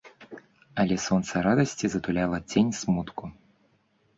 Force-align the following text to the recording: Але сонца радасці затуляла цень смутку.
Але 0.83 0.95
сонца 1.07 1.43
радасці 1.47 1.85
затуляла 1.97 2.37
цень 2.55 2.71
смутку. 2.81 3.23